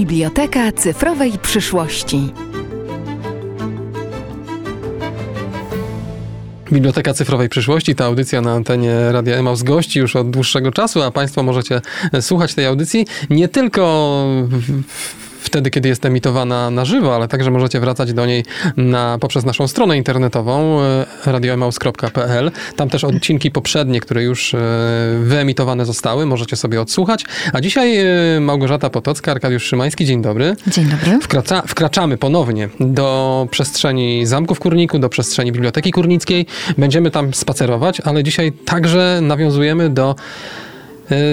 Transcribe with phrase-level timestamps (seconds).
[0.00, 2.32] Biblioteka cyfrowej przyszłości.
[6.72, 11.10] Biblioteka Cyfrowej Przyszłości, ta audycja na antenie Radia Emaus gości już od dłuższego czasu, a
[11.10, 11.80] Państwo możecie
[12.20, 14.16] słuchać tej audycji nie tylko
[15.50, 18.44] wtedy, kiedy jest emitowana na żywo, ale także możecie wracać do niej
[18.76, 22.50] na, poprzez naszą stronę internetową e, radioemaus.pl.
[22.76, 24.58] Tam też odcinki poprzednie, które już e,
[25.22, 27.24] wyemitowane zostały, możecie sobie odsłuchać.
[27.52, 30.56] A dzisiaj e, Małgorzata Potocka, Arkadiusz Szymański, dzień dobry.
[30.66, 31.18] Dzień dobry.
[31.22, 36.46] Wkraca, wkraczamy ponownie do przestrzeni Zamku w Kurniku, do przestrzeni Biblioteki Kurnickiej.
[36.78, 40.14] Będziemy tam spacerować, ale dzisiaj także nawiązujemy do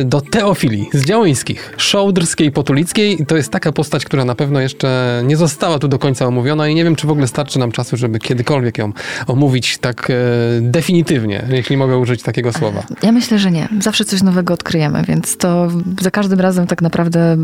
[0.05, 3.25] do Teofilii z Działyńskich, Szołdrskiej, Potulickiej.
[3.27, 6.75] To jest taka postać, która na pewno jeszcze nie została tu do końca omówiona i
[6.75, 8.91] nie wiem, czy w ogóle starczy nam czasu, żeby kiedykolwiek ją
[9.27, 10.13] omówić tak e,
[10.61, 12.83] definitywnie, jeśli mogę użyć takiego słowa.
[13.03, 13.67] Ja myślę, że nie.
[13.79, 15.67] Zawsze coś nowego odkryjemy, więc to
[16.01, 17.37] za każdym razem tak naprawdę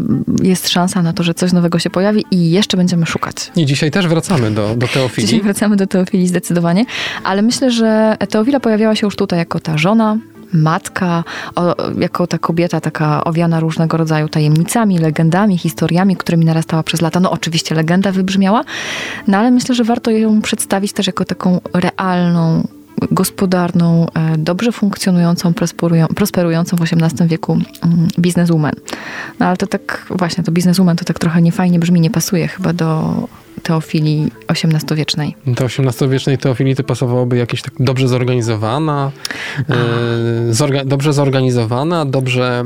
[0.43, 3.36] jest szansa na to, że coś nowego się pojawi i jeszcze będziemy szukać.
[3.55, 5.27] I dzisiaj też wracamy do, do Teofilii.
[5.27, 6.86] Dzisiaj wracamy do Teofilii zdecydowanie,
[7.23, 10.17] ale myślę, że Teofila pojawiała się już tutaj jako ta żona,
[10.53, 11.23] matka,
[11.55, 17.19] o, jako ta kobieta taka owiana różnego rodzaju tajemnicami, legendami, historiami, którymi narastała przez lata.
[17.19, 18.63] No oczywiście legenda wybrzmiała,
[19.27, 22.67] no ale myślę, że warto ją przedstawić też jako taką realną,
[23.11, 25.53] gospodarną, e, dobrze funkcjonującą,
[26.15, 28.73] prosperującą w XVIII wieku mm, bizneswoman.
[29.39, 32.73] No ale to tak właśnie, to bizneswoman to tak trochę niefajnie brzmi, nie pasuje chyba
[32.73, 33.13] do
[33.63, 35.35] teofilii XVIII-wiecznej.
[35.47, 39.11] Do XVIII-wiecznej teofilii to pasowałoby jakieś tak dobrze zorganizowana,
[39.69, 42.63] e, zorga, dobrze zorganizowana, dobrze...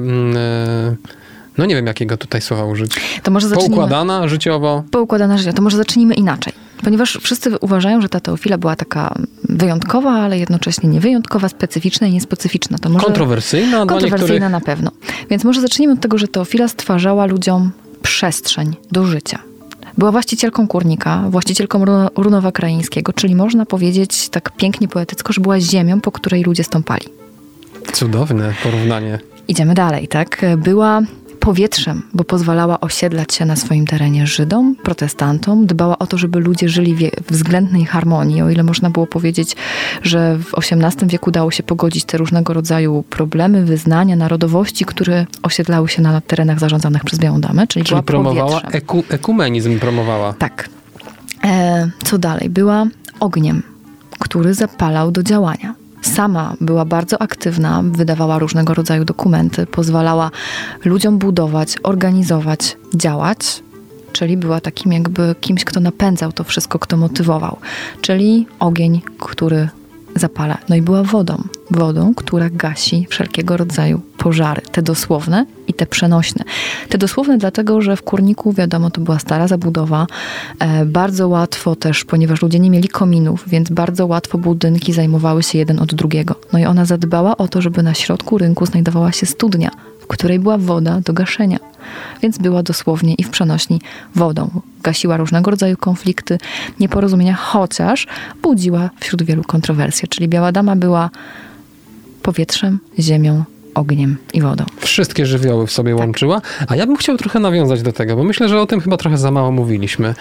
[1.57, 2.91] No nie wiem, jakiego tutaj słowa użyć.
[3.23, 4.83] To może zacznijmy, Poukładana życiowo?
[4.91, 5.55] Poukładana życiowo.
[5.55, 6.53] To może zacznijmy inaczej.
[6.83, 12.77] Ponieważ wszyscy uważają, że ta teofila była taka wyjątkowa, ale jednocześnie niewyjątkowa, specyficzna i niespecyficzna.
[12.77, 13.85] To może kontrowersyjna?
[13.85, 14.91] Kontrowersyjna na pewno.
[15.29, 17.71] Więc może zacznijmy od tego, że teofila stwarzała ludziom
[18.01, 19.39] przestrzeń do życia.
[19.97, 26.01] Była właścicielką kurnika, właścicielką runowa krajeńskiego, czyli można powiedzieć tak pięknie poetycko, że była ziemią,
[26.01, 27.05] po której ludzie stąpali.
[27.93, 29.19] Cudowne porównanie.
[29.47, 30.45] Idziemy dalej, tak?
[30.57, 31.01] Była
[31.47, 36.69] powietrzem, bo pozwalała osiedlać się na swoim terenie Żydom, protestantom, dbała o to, żeby ludzie
[36.69, 39.55] żyli w względnej harmonii, o ile można było powiedzieć,
[40.03, 45.89] że w XVIII wieku dało się pogodzić te różnego rodzaju problemy, wyznania, narodowości, które osiedlały
[45.89, 50.33] się na terenach zarządzanych przez Białą Damę, czyli, czyli promowała eku, ekumenizm promowała.
[50.33, 50.69] Tak.
[51.43, 52.49] E, co dalej?
[52.49, 52.85] Była
[53.19, 53.63] ogniem,
[54.19, 60.31] który zapalał do działania sama była bardzo aktywna, wydawała różnego rodzaju dokumenty, pozwalała
[60.85, 63.63] ludziom budować, organizować, działać,
[64.11, 67.57] czyli była takim jakby kimś, kto napędzał to wszystko, kto motywował,
[68.01, 69.69] czyli ogień, który
[70.15, 70.57] zapala.
[70.69, 71.43] No i była wodą.
[71.71, 74.61] Wodą, która gasi wszelkiego rodzaju pożary.
[74.71, 76.43] Te dosłowne i te przenośne.
[76.89, 80.07] Te dosłowne dlatego, że w Kurniku, wiadomo, to była stara zabudowa.
[80.59, 85.57] E, bardzo łatwo też, ponieważ ludzie nie mieli kominów, więc bardzo łatwo budynki zajmowały się
[85.57, 86.35] jeden od drugiego.
[86.53, 90.39] No i ona zadbała o to, żeby na środku rynku znajdowała się studnia, w której
[90.39, 91.59] była woda do gaszenia
[92.21, 93.81] więc była dosłownie i w przenośni
[94.15, 94.49] wodą.
[94.83, 96.37] Gasiła różnego rodzaju konflikty,
[96.79, 98.07] nieporozumienia, chociaż
[98.41, 100.07] budziła wśród wielu kontrowersje.
[100.07, 101.09] Czyli Biała Dama była
[102.27, 103.43] powietrzem, ziemią,
[103.75, 104.63] ogniem i wodą.
[104.79, 105.99] Wszystkie żywioły w sobie tak.
[105.99, 106.41] łączyła.
[106.67, 109.17] A ja bym chciał trochę nawiązać do tego, bo myślę, że o tym chyba trochę
[109.17, 110.15] za mało mówiliśmy.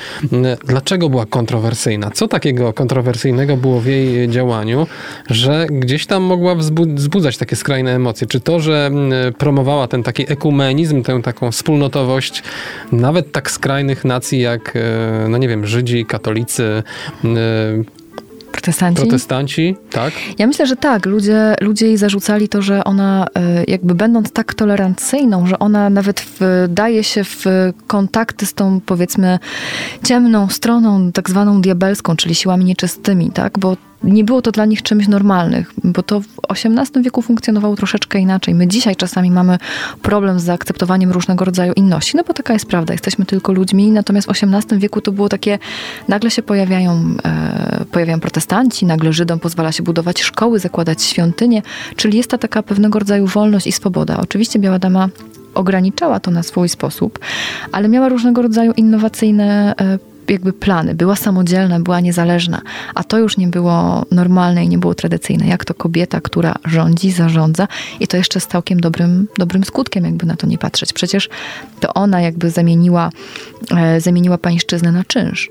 [0.67, 2.11] Dlaczego była kontrowersyjna?
[2.11, 4.87] Co takiego kontrowersyjnego było w jej działaniu,
[5.31, 6.55] że gdzieś tam mogła
[6.95, 8.27] wzbudzać takie skrajne emocje?
[8.27, 8.91] Czy to, że
[9.39, 12.43] promowała ten taki ekumenizm, tę taką wspólnotowość
[12.93, 16.83] nawet tak skrajnych nacji jak, e, no nie wiem, Żydzi, katolicy,
[18.67, 19.03] Protestanci?
[19.03, 20.13] Protestanci, tak?
[20.39, 21.07] Ja myślę, że tak.
[21.07, 26.21] Ludzie, ludzie jej zarzucali to, że ona e, jakby będąc tak tolerancyjną, że ona nawet
[26.21, 27.45] wdaje się w
[27.87, 29.39] kontakty z tą powiedzmy
[30.05, 33.59] ciemną stroną, tak zwaną diabelską, czyli siłami nieczystymi, tak?
[33.59, 38.19] Bo nie było to dla nich czymś normalnym, bo to w XVIII wieku funkcjonowało troszeczkę
[38.19, 38.55] inaczej.
[38.55, 39.59] My dzisiaj czasami mamy
[40.03, 44.29] problem z zaakceptowaniem różnego rodzaju inności, no bo taka jest prawda, jesteśmy tylko ludźmi, natomiast
[44.29, 45.59] w XVIII wieku to było takie,
[46.09, 51.63] nagle się pojawiają, e, pojawiają protestanci, nagle Żydom pozwala się budować szkoły, zakładać świątynie,
[51.97, 54.21] czyli jest to taka pewnego rodzaju wolność i swoboda.
[54.21, 55.09] Oczywiście Biała Dama
[55.55, 57.19] ograniczała to na swój sposób,
[57.73, 60.95] ale miała różnego rodzaju innowacyjne e, jakby plany.
[60.95, 62.63] Była samodzielna, była niezależna,
[62.95, 65.47] a to już nie było normalne i nie było tradycyjne.
[65.47, 67.69] Jak to kobieta, która rządzi, zarządza
[68.01, 70.93] i to jeszcze z całkiem dobrym, dobrym skutkiem, jakby na to nie patrzeć.
[70.93, 71.29] Przecież
[71.81, 73.11] to ona jakby zamieniła,
[73.77, 75.51] e, zamieniła pańszczyznę na czynsz.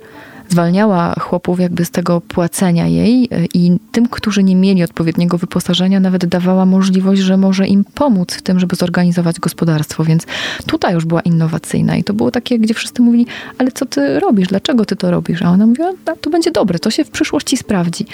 [0.50, 6.00] Zwalniała chłopów jakby z tego płacenia jej e, i tym, którzy nie mieli odpowiedniego wyposażenia,
[6.00, 10.26] nawet dawała możliwość, że może im pomóc w tym, żeby zorganizować gospodarstwo, więc
[10.68, 13.28] tutaj już była innowacyjna i to było takie, gdzie wszyscy mówili,
[13.58, 15.42] ale co ty robisz, dlaczego ty to robisz?
[15.42, 18.06] A ona mówiła, no, to będzie dobre, to się w przyszłości sprawdzi.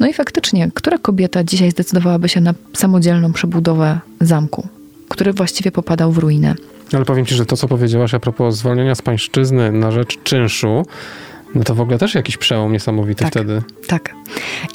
[0.00, 4.68] No i faktycznie, która kobieta dzisiaj zdecydowałaby się na samodzielną przebudowę zamku,
[5.08, 6.54] który właściwie popadał w ruinę?
[6.92, 10.86] Ale powiem ci, że to, co powiedziałaś a propos zwolnienia z pańszczyzny na rzecz czynszu,
[11.54, 13.62] no to w ogóle też jakiś przełom niesamowity tak, wtedy.
[13.86, 14.14] Tak.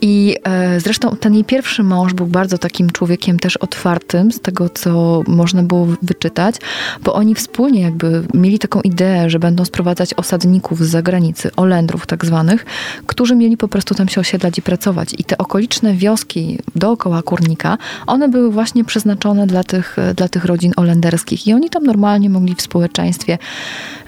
[0.01, 4.69] I e, zresztą ten jej pierwszy mąż był bardzo takim człowiekiem też otwartym, z tego
[4.69, 6.55] co można było wyczytać,
[7.03, 12.25] bo oni wspólnie jakby mieli taką ideę, że będą sprowadzać osadników z zagranicy, Olendrów tak
[12.25, 12.65] zwanych,
[13.07, 15.09] którzy mieli po prostu tam się osiedlać i pracować.
[15.17, 17.77] I te okoliczne wioski dookoła Kurnika,
[18.07, 22.55] one były właśnie przeznaczone dla tych, dla tych rodzin olenderskich i oni tam normalnie mogli
[22.55, 23.37] w społeczeństwie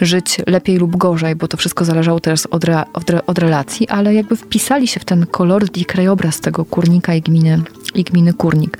[0.01, 3.87] żyć lepiej lub gorzej, bo to wszystko zależało teraz od, re, od, re, od relacji,
[3.87, 7.61] ale jakby wpisali się w ten kolor i krajobraz tego kurnika i gminy,
[7.95, 8.77] i gminy Kurnik.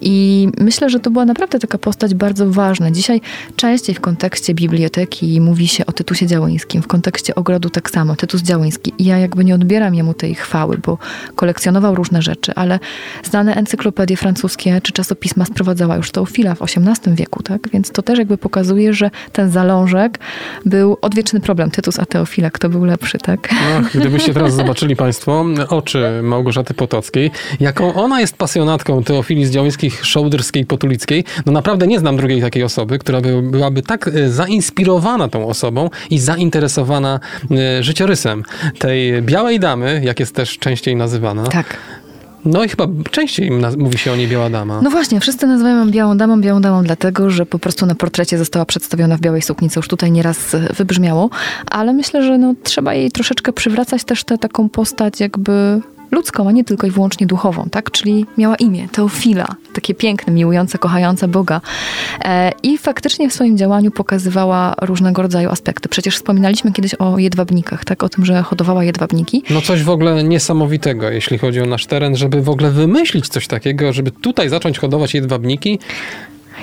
[0.00, 2.90] I myślę, że to była naprawdę taka postać bardzo ważna.
[2.90, 3.20] Dzisiaj
[3.56, 8.42] częściej w kontekście biblioteki mówi się o Tytusie Działyńskim, w kontekście ogrodu tak samo, Tytus
[8.42, 8.92] Działyński.
[8.98, 10.98] I ja jakby nie odbieram jemu tej chwały, bo
[11.34, 12.78] kolekcjonował różne rzeczy, ale
[13.24, 17.68] znane encyklopedie francuskie czy czasopisma sprowadzała już Teofila w XVIII wieku, tak?
[17.72, 20.18] Więc to też jakby pokazuje, że ten zalążek
[20.66, 21.70] był odwieczny problem.
[21.70, 23.48] Tytus a Teofila, kto był lepszy, tak?
[23.76, 27.30] Ach, gdybyście teraz zobaczyli Państwo oczy Małgorzaty Potockiej,
[27.60, 32.62] jaką ona jest pasjonatką teofilii z Działyńskich, Szołdyrskiej, Potulickiej, no naprawdę nie znam drugiej takiej
[32.62, 37.20] osoby, która by, byłaby tak e, zainspirowana tą osobą i zainteresowana
[37.50, 38.42] e, życiorysem
[38.78, 41.42] tej białej damy, jak jest też częściej nazywana.
[41.42, 41.76] Tak.
[42.44, 44.80] No i chyba częściej mówi się o niej Biała Dama.
[44.82, 48.38] No właśnie, wszyscy nazywają ją Białą Damą, Białą Damą dlatego, że po prostu na portrecie
[48.38, 51.30] została przedstawiona w białej sukni, co już tutaj nieraz e, wybrzmiało,
[51.70, 55.80] ale myślę, że no, trzeba jej troszeczkę przywracać też tę taką postać jakby
[56.14, 57.90] ludzką, a nie tylko i wyłącznie duchową, tak?
[57.90, 61.60] Czyli miała imię, Teofila, takie piękne, miłujące, kochające Boga.
[62.24, 65.88] E, I faktycznie w swoim działaniu pokazywała różnego rodzaju aspekty.
[65.88, 68.02] Przecież wspominaliśmy kiedyś o jedwabnikach, tak?
[68.02, 69.42] O tym, że hodowała jedwabniki.
[69.50, 73.46] No coś w ogóle niesamowitego, jeśli chodzi o nasz teren, żeby w ogóle wymyślić coś
[73.46, 75.78] takiego, żeby tutaj zacząć hodować jedwabniki.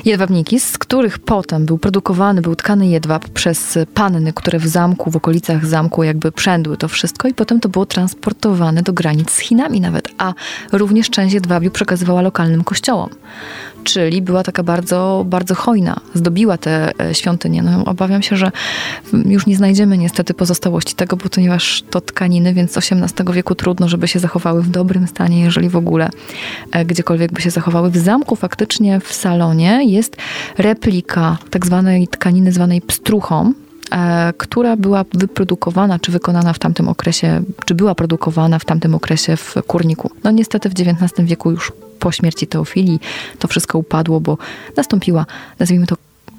[0.05, 5.15] Jedwabniki, z których potem był produkowany, był tkany jedwab przez panny, które w zamku, w
[5.15, 9.81] okolicach zamku jakby przędły to wszystko i potem to było transportowane do granic z Chinami
[9.81, 10.33] nawet, a
[10.71, 13.09] również część jedwabiu przekazywała lokalnym kościołom
[13.83, 17.61] czyli była taka bardzo, bardzo hojna, zdobiła te e, świątynie.
[17.63, 18.51] No, obawiam się, że
[19.25, 24.07] już nie znajdziemy niestety pozostałości tego, bo ponieważ to tkaniny, więc XVIII wieku trudno, żeby
[24.07, 26.09] się zachowały w dobrym stanie, jeżeli w ogóle
[26.71, 27.91] e, gdziekolwiek by się zachowały.
[27.91, 30.17] W zamku faktycznie w salonie jest
[30.57, 33.53] replika tak zwanej tkaniny zwanej pstruchą,
[33.91, 39.37] e, która była wyprodukowana, czy wykonana w tamtym okresie, czy była produkowana w tamtym okresie
[39.37, 40.11] w kurniku.
[40.23, 42.99] No niestety w XIX wieku już po śmierci Teofilii
[43.39, 44.37] to wszystko upadło, bo
[44.77, 45.25] nastąpiła,
[45.59, 45.95] nazwijmy to,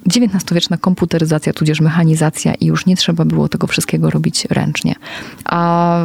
[0.06, 4.94] XIX-wieczna komputeryzacja, tudzież mechanizacja i już nie trzeba było tego wszystkiego robić ręcznie.
[5.44, 6.02] A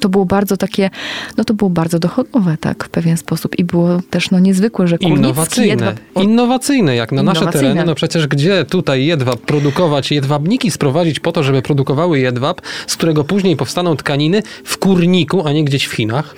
[0.00, 0.90] to było bardzo takie,
[1.36, 4.96] no to było bardzo dochodowe, tak, w pewien sposób i było też no niezwykłe, że
[4.96, 5.68] Innowacyjne.
[5.68, 5.96] Jedwab...
[6.22, 11.42] Innowacyjne, jak na nasze tereny, no przecież gdzie tutaj jedwab produkować, jedwabniki sprowadzić po to,
[11.42, 16.34] żeby produkowały jedwab, z którego później powstaną tkaniny w kurniku, a nie gdzieś w Chinach.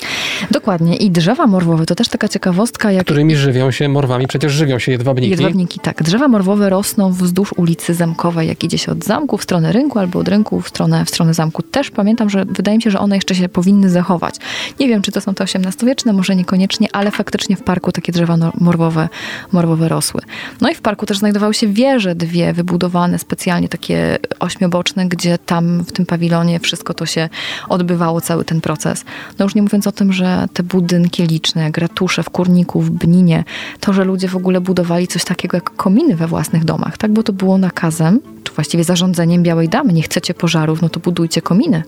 [0.51, 2.93] Dokładnie i drzewa morwowe, to też taka ciekawostka.
[2.93, 3.05] Jak...
[3.05, 5.31] Którymi żywią się morwami, przecież żywią się jedwabniki.
[5.31, 6.03] Jedwabniki, tak.
[6.03, 9.99] Drzewa morwowe rosną rosną wzdłuż ulicy Zamkowej, jak idzie się od zamku w stronę rynku
[9.99, 11.63] albo od rynku w stronę, w stronę zamku.
[11.63, 14.35] Też pamiętam, że wydaje mi się, że one jeszcze się powinny zachować.
[14.81, 18.37] Nie wiem, czy to są te XVIII-wieczne, może niekoniecznie, ale faktycznie w parku takie drzewa
[18.61, 19.09] morwowe,
[19.53, 20.21] morwowe rosły.
[20.61, 25.85] No i w parku też znajdowały się wieże dwie wybudowane specjalnie, takie ośmioboczne, gdzie tam
[25.85, 27.29] w tym pawilonie wszystko to się
[27.69, 29.05] odbywało, cały ten proces.
[29.39, 32.91] No już nie mówiąc o tym, że te budynki liczne, jak ratusze w Kurniku, w
[32.91, 33.45] Bninie,
[33.81, 37.13] to, że ludzie w ogóle budowali coś takiego jak kominy we własnych domach, domach, tak?
[37.13, 39.93] Bo to było nakazem, czy właściwie zarządzeniem Białej Damy.
[39.93, 41.83] Nie chcecie pożarów, no to budujcie kominy.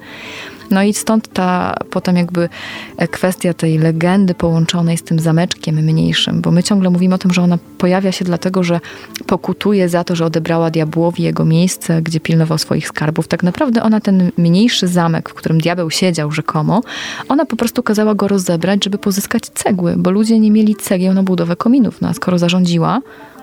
[0.70, 2.48] No i stąd ta potem jakby
[2.96, 7.32] e, kwestia tej legendy połączonej z tym zameczkiem mniejszym, bo my ciągle mówimy o tym,
[7.32, 8.80] że ona pojawia się dlatego, że
[9.26, 13.28] pokutuje za to, że odebrała diabłowi jego miejsce, gdzie pilnował swoich skarbów.
[13.28, 16.82] Tak naprawdę ona ten mniejszy zamek, w którym diabeł siedział rzekomo,
[17.28, 21.22] ona po prostu kazała go rozebrać, żeby pozyskać cegły, bo ludzie nie mieli cegieł na
[21.22, 22.00] budowę kominów.
[22.00, 23.00] No a skoro zarządziła,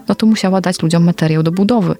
[0.10, 1.96] no to musiała dać ludziom materiał do budowy.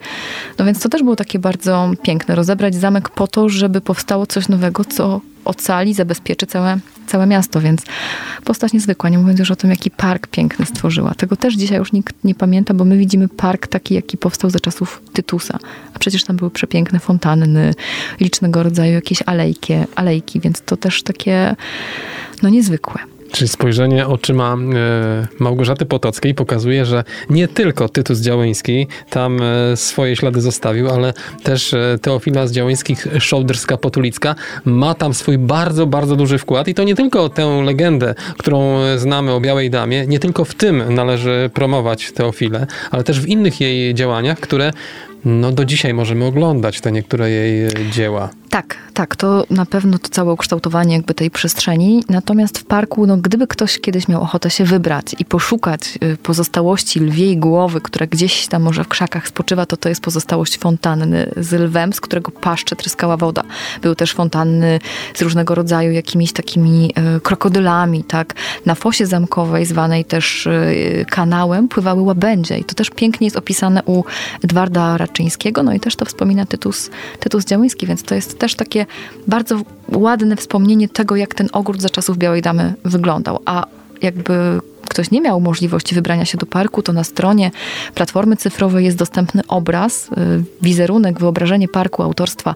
[0.60, 4.48] No więc to też było takie bardzo piękne, rozebrać zamek po to, żeby powstało coś
[4.48, 7.82] nowego, co ocali, zabezpieczy całe, całe miasto, więc
[8.44, 11.14] postać niezwykła, nie mówiąc już o tym, jaki park piękny stworzyła.
[11.14, 14.60] Tego też dzisiaj już nikt nie pamięta, bo my widzimy park taki, jaki powstał za
[14.60, 15.60] czasów Tytusa.
[15.94, 17.74] A przecież tam były przepiękne fontanny,
[18.20, 21.56] licznego rodzaju jakieś alejki, alejki więc to też takie,
[22.44, 23.17] no niezwykłe.
[23.32, 30.16] Czyli spojrzenie oczyma e, Małgorzaty Potockiej pokazuje, że nie tylko Tytus Działyński tam e, swoje
[30.16, 36.38] ślady zostawił, ale też e, Teofila z Działyńskich Szołderska-Potulicka ma tam swój bardzo, bardzo duży
[36.38, 40.56] wkład i to nie tylko tę legendę, którą znamy o Białej Damie, nie tylko w
[40.56, 44.74] tym należy promować Teofilę, ale też w innych jej działaniach, które
[45.26, 48.30] no do dzisiaj możemy oglądać te niektóre jej dzieła.
[48.58, 52.04] Tak, tak, to na pewno to całe ukształtowanie jakby tej przestrzeni.
[52.10, 57.00] Natomiast w parku, no gdyby ktoś kiedyś miał ochotę się wybrać i poszukać y, pozostałości
[57.00, 61.52] lwiej głowy, która gdzieś tam może w krzakach spoczywa, to to jest pozostałość fontanny z
[61.54, 63.44] lwem, z którego paszcze tryskała woda.
[63.82, 64.80] Były też fontanny
[65.16, 68.34] z różnego rodzaju jakimiś takimi y, krokodylami, tak.
[68.66, 73.84] Na fosie zamkowej, zwanej też y, kanałem, pływały łabędzie i to też pięknie jest opisane
[73.84, 74.04] u
[74.44, 78.86] Edwarda Raczyńskiego, no i też to wspomina Tytus, Tytus Działyński, więc to jest też takie
[79.28, 79.62] bardzo
[79.92, 83.40] ładne wspomnienie tego, jak ten ogród za czasów Białej Damy wyglądał.
[83.46, 83.66] A
[84.02, 87.52] jakby ktoś nie miał możliwości wybrania się do parku, to na stronie
[87.96, 92.56] Platformy Cyfrowej jest dostępny obraz, y, wizerunek, wyobrażenie parku autorstwa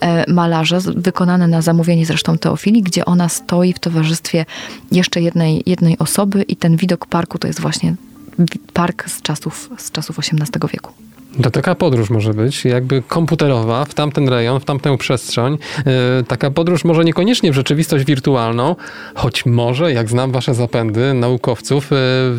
[0.00, 4.46] e, malarza, wykonane na zamówienie zresztą Teofili, gdzie ona stoi w towarzystwie
[4.92, 7.94] jeszcze jednej, jednej osoby i ten widok parku to jest właśnie
[8.72, 10.92] park z czasów, z czasów XVIII wieku.
[11.42, 15.58] To taka podróż może być, jakby komputerowa, w tamten rejon, w tamtę przestrzeń.
[15.76, 15.92] Yy,
[16.28, 18.76] taka podróż może niekoniecznie w rzeczywistość wirtualną,
[19.14, 21.96] choć może, jak znam wasze zapędy naukowców yy,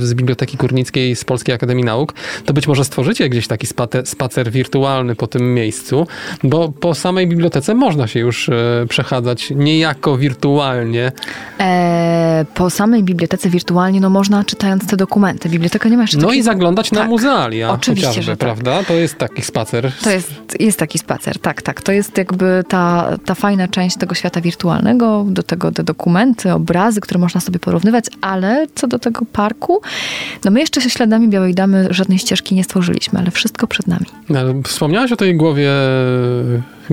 [0.07, 2.13] z Biblioteki Kurnickiej z Polskiej Akademii Nauk,
[2.45, 3.67] to być może stworzycie gdzieś taki
[4.03, 6.07] spacer, wirtualny po tym miejscu,
[6.43, 11.11] bo po samej bibliotece można się już yy, przechadzać niejako wirtualnie.
[11.59, 15.49] E, po samej bibliotece wirtualnie, no można czytając te dokumenty.
[15.49, 17.71] Biblioteka nie ma jeszcze No i zaglądać tak, na muzealia.
[17.71, 18.39] Oczywiście, że tak.
[18.39, 18.80] prawda?
[18.87, 19.91] To jest taki spacer.
[20.03, 21.81] To jest, jest taki spacer, tak, tak.
[21.81, 27.01] To jest jakby ta, ta fajna część tego świata wirtualnego, do tego te dokumenty, obrazy,
[27.01, 29.81] które można sobie porównywać, ale co do tego parku,
[30.45, 34.05] no my jeszcze się śladami Białej Damy żadnej ścieżki nie stworzyliśmy, ale wszystko przed nami.
[34.29, 35.69] Ale wspomniałaś o tej głowie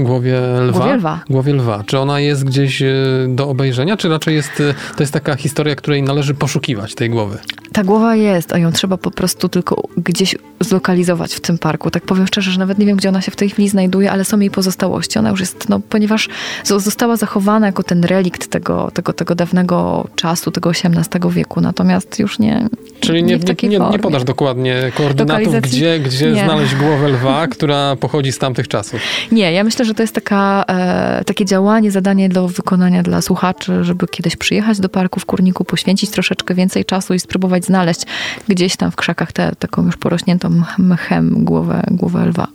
[0.05, 0.78] głowie lwa?
[0.78, 1.21] Głowie lwa.
[1.31, 1.85] Głowie lwa.
[1.87, 2.95] Czy ona jest gdzieś e,
[3.28, 7.38] do obejrzenia, czy raczej jest, e, to jest taka historia, której należy poszukiwać, tej głowy?
[7.73, 11.90] Ta głowa jest, a ją trzeba po prostu tylko gdzieś zlokalizować w tym parku.
[11.90, 14.25] Tak powiem szczerze, że nawet nie wiem, gdzie ona się w tej chwili znajduje, ale
[14.25, 15.19] są jej pozostałości.
[15.19, 16.28] Ona już jest, no, ponieważ
[16.64, 22.38] została zachowana jako ten relikt tego, tego, tego dawnego czasu, tego XVIII wieku, natomiast już
[22.38, 22.69] nie.
[23.00, 28.33] Czyli nie, nie, nie, nie podasz dokładnie koordynatów, gdzie, gdzie znaleźć głowę lwa, która pochodzi
[28.33, 29.00] z tamtych czasów.
[29.33, 33.85] Nie, ja myślę, że to jest taka, e, takie działanie, zadanie do wykonania dla słuchaczy,
[33.85, 38.00] żeby kiedyś przyjechać do parku w Kurniku, poświęcić troszeczkę więcej czasu i spróbować znaleźć
[38.49, 42.47] gdzieś tam w krzakach tę taką już porośniętą mchem głowę, głowę lwa.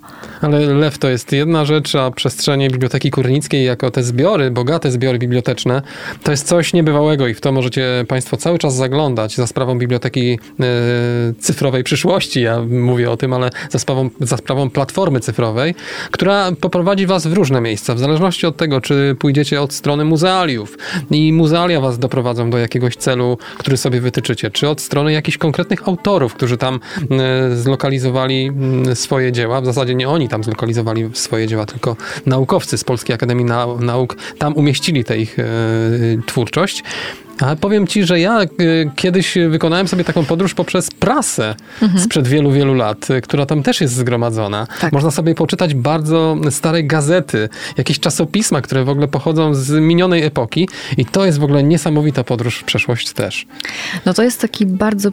[0.42, 5.20] Ale lew to jest jedna rzecz, a przestrzenie Biblioteki Kurnickiej jako te zbiory, bogate zbiory
[5.20, 5.82] biblioteczne,
[6.24, 10.40] to jest coś niebywałego i w to możecie Państwo cały czas zaglądać za sprawą Biblioteki
[10.60, 10.66] e,
[11.40, 12.42] Cyfrowej Przyszłości.
[12.42, 15.76] Ja mówię o tym, ale za sprawą, za sprawą platformy cyfrowej,
[16.12, 20.78] która poprowadzi Was w różne miejsca, w zależności od tego, czy pójdziecie od strony muzealiów
[21.12, 25.88] i muzealia Was doprowadzą do jakiegoś celu, który sobie wytyczycie, czy od strony jakichś konkretnych
[25.88, 26.80] autorów, którzy tam
[27.12, 28.52] e, zlokalizowali
[28.94, 29.62] swoje dzieła.
[29.62, 33.46] W zasadzie nie oni tam zlokalizowali swoje dzieła, tylko naukowcy z Polskiej Akademii
[33.80, 35.44] Nauk tam umieścili tę ich e,
[36.26, 36.84] twórczość.
[37.40, 38.48] Ale powiem ci, że ja e,
[38.96, 42.04] kiedyś wykonałem sobie taką podróż poprzez prasę mhm.
[42.04, 44.68] sprzed wielu, wielu lat, e, która tam też jest zgromadzona.
[44.82, 44.94] Tak.
[44.94, 50.70] Można sobie poczytać bardzo stare gazety, jakieś czasopisma, które w ogóle pochodzą z minionej epoki
[50.98, 53.48] i to jest w ogóle niesamowita podróż w przeszłość też.
[54.06, 55.10] No to jest taki bardzo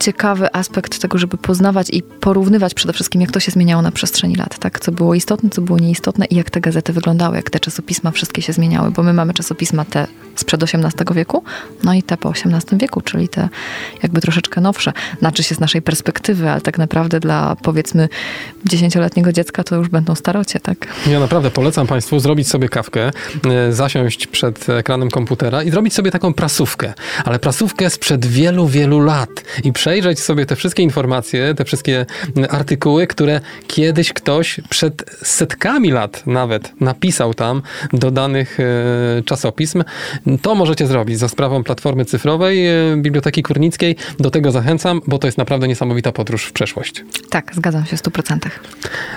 [0.00, 4.36] ciekawy aspekt tego, żeby poznawać i porównywać przede wszystkim, jak to się zmieniało na przestrzeni
[4.36, 4.80] lat, tak?
[4.80, 8.42] Co było istotne, co było nieistotne i jak te gazety wyglądały, jak te czasopisma wszystkie
[8.42, 11.44] się zmieniały, bo my mamy czasopisma te sprzed XVIII wieku,
[11.84, 13.48] no i te po XVIII wieku, czyli te
[14.02, 14.92] jakby troszeczkę nowsze.
[15.18, 18.08] Znaczy się z naszej perspektywy, ale tak naprawdę dla powiedzmy
[18.64, 20.86] dziesięcioletniego dziecka to już będą starocie, tak?
[21.06, 23.10] Ja naprawdę polecam Państwu zrobić sobie kawkę,
[23.50, 29.00] e, zasiąść przed ekranem komputera i zrobić sobie taką prasówkę, ale prasówkę sprzed wielu, wielu
[29.00, 29.30] lat
[29.64, 32.06] i przed przejrzeć sobie te wszystkie informacje, te wszystkie
[32.50, 39.84] artykuły, które kiedyś ktoś przed setkami lat nawet napisał tam do danych e, czasopism,
[40.42, 43.96] to możecie zrobić za sprawą platformy cyfrowej e, Biblioteki Kurnickiej.
[44.18, 47.04] Do tego zachęcam, bo to jest naprawdę niesamowita podróż w przeszłość.
[47.30, 48.38] Tak, zgadzam się w 100%.